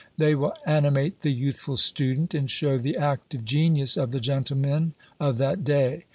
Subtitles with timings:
[0.17, 5.37] They will animate the youthful student, and show the active genius of the gentlemen of
[5.37, 6.05] that day.